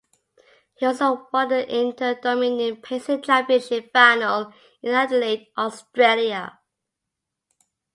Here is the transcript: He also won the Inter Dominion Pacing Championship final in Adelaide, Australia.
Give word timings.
He 0.77 0.85
also 0.87 1.27
won 1.31 1.49
the 1.49 1.77
Inter 1.79 2.15
Dominion 2.15 2.77
Pacing 2.81 3.21
Championship 3.21 3.91
final 3.93 4.51
in 4.81 4.93
Adelaide, 4.93 5.49
Australia. 5.55 6.57